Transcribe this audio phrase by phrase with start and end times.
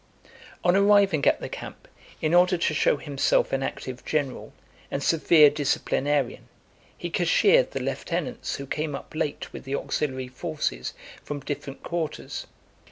[0.25, 0.29] XLIV.
[0.63, 1.87] On arriving at the camp,
[2.23, 4.51] in order to show himself an active general,
[4.89, 6.47] and severe disciplinarian,
[6.97, 12.47] he cashiered the lieutenants who came up late with the auxiliary forces from different quarters.